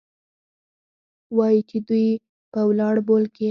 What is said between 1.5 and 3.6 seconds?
چې دوى په ولاړو بول كيې؟